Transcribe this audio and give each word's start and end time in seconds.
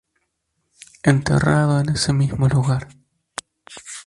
Enterrado 1.03 1.79
en 1.79 1.89
ese 1.89 2.11
mismo 2.11 2.47
lugar. 2.47 2.87